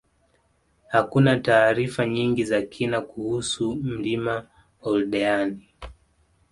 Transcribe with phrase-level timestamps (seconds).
[0.87, 4.45] Hakuna taarifa nyingi za kina kuhusu mlima
[4.81, 5.67] Oldeani